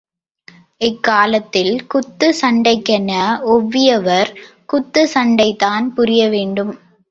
[0.81, 3.11] இக்காலத்தில் குத்துச் சண்டைக்கென
[3.51, 4.31] ஒவ்வியவர்
[4.69, 6.73] குத்துச் சண்டைதான் புரியவேண்டும்.